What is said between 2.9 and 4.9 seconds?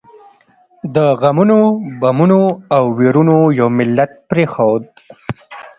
ويرونو یو ملت پرېښود.